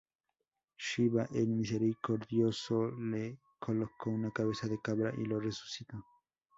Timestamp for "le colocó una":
2.97-4.31